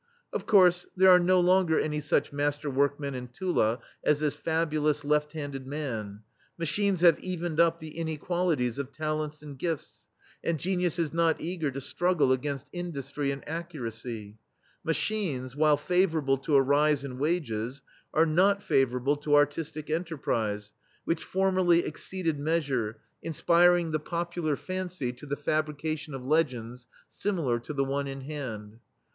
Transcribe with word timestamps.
Of 0.33 0.47
course, 0.47 0.87
there 0.97 1.11
are 1.11 1.19
no 1.19 1.39
longer 1.39 1.79
any 1.79 2.01
such 2.01 2.33
master 2.33 2.71
workmen 2.71 3.13
in 3.13 3.27
Tula 3.27 3.77
as 4.03 4.19
this 4.19 4.35
fabu 4.35 4.81
lous, 4.81 5.03
left 5.05 5.33
handed 5.33 5.67
man; 5.67 6.21
machines 6.57 7.01
have 7.01 7.19
evened 7.19 7.59
up 7.59 7.77
the 7.79 7.95
inequalities 7.95 8.79
of 8.79 8.91
talents 8.91 9.43
and 9.43 9.59
gifts, 9.59 10.07
and 10.43 10.57
genius 10.59 10.97
is 10.97 11.13
not 11.13 11.39
eager 11.39 11.69
to 11.69 11.79
struggle 11.79 12.31
against 12.31 12.67
industry 12.73 13.29
and 13.29 13.47
accuracy. 13.47 14.39
Machines, 14.83 15.55
while 15.55 15.77
favorable 15.77 16.39
to 16.39 16.55
a 16.55 16.63
rise 16.63 17.03
in 17.03 17.19
wages, 17.19 17.83
are 18.11 18.25
not 18.25 18.63
favorable 18.63 19.17
to 19.17 19.35
artistic 19.35 19.91
en 19.91 20.03
terprise, 20.03 20.71
which 21.05 21.23
formerly 21.23 21.85
exceeded 21.85 22.39
mea 22.39 22.59
sure, 22.61 22.97
inspiring 23.21 23.91
the 23.91 23.99
popular 23.99 24.55
fancy 24.55 25.13
to 25.13 25.27
the 25.27 25.35
THE 25.35 25.39
STEEL 25.39 25.43
FLEA 25.43 25.55
fabrication 25.57 26.13
of 26.15 26.25
legends 26.25 26.87
similar 27.07 27.59
to 27.59 27.71
the 27.75 27.85
one 27.85 28.07
in 28.07 28.21
hand. 28.21 28.79